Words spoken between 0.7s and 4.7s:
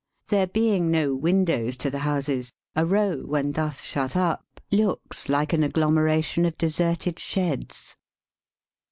no windows to the houses, a row, when thus shut up,